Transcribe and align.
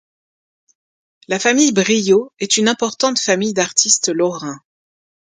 La 1.27 1.37
famille 1.37 1.73
Briot 1.73 2.31
est 2.39 2.57
une 2.57 2.67
importante 2.69 3.19
famille 3.19 3.53
d’artistes 3.53 4.07
lorrains. 4.09 4.59